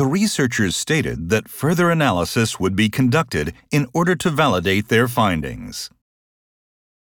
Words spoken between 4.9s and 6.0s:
findings.